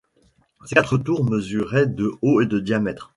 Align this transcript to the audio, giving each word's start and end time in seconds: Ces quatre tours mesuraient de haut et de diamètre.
Ces 0.65 0.73
quatre 0.73 0.97
tours 0.97 1.23
mesuraient 1.23 1.85
de 1.85 2.09
haut 2.23 2.41
et 2.41 2.47
de 2.47 2.59
diamètre. 2.59 3.09